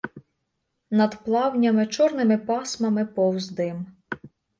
[0.91, 3.85] Над плавнями чорними пасмами повз дим.